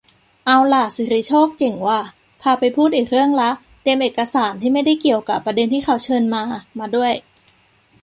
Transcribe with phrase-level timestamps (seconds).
[0.45, 2.01] เอาล่ะ ศิริโชค เจ๋งว่ะ
[2.41, 3.49] พาไปพูดอีกเรื่องละ
[3.81, 6.43] เตรียมเอกสาร-ที่ไม่ได้เกี่ยวกะประเด็นที่เขาเชิญมา-
[6.79, 7.13] มาด้วย